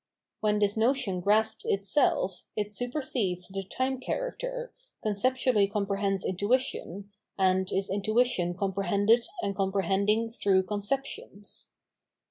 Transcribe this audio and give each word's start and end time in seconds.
When 0.39 0.57
this 0.57 0.75
notion 0.75 1.19
grasps 1.21 1.63
itself, 1.63 2.45
it 2.55 2.73
supersedes 2.73 3.47
the 3.49 3.63
time 3.63 3.99
character, 3.99 4.73
conceptually 5.03 5.67
comprehends 5.67 6.25
intuition, 6.25 7.11
and 7.37 7.71
is 7.71 7.87
intuition 7.87 8.55
comprehended 8.55 9.27
and 9.43 9.55
comprehending 9.55 10.31
through 10.31 10.63
conceptions. 10.63 11.69